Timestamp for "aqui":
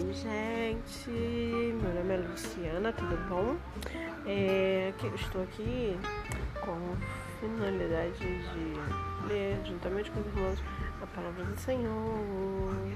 5.42-5.98